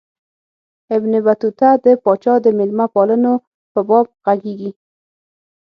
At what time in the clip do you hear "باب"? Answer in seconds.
3.87-4.05